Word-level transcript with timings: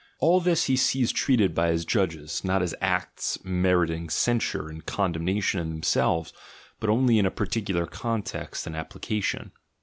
—All 0.17 0.39
this 0.41 0.63
he 0.63 0.75
sees 0.75 1.11
treated 1.11 1.53
by 1.53 1.69
his 1.69 1.85
judges, 1.85 2.43
not 2.43 2.63
as 2.63 2.73
acts 2.81 3.37
meriting 3.45 4.09
censure 4.09 4.67
and 4.67 4.83
condemnation 4.83 5.59
in 5.59 5.69
themselves, 5.69 6.33
but 6.79 6.89
only 6.89 7.19
in 7.19 7.27
a 7.27 7.29
particular 7.29 7.85
context 7.85 8.65
and 8.65 8.75
appli 8.75 8.99
cation. 8.99 9.51